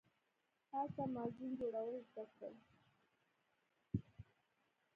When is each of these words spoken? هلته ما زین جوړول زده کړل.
هلته 0.73 1.03
ما 1.13 1.23
زین 1.35 1.51
جوړول 1.59 1.95
زده 2.09 2.23
کړل. 2.35 2.55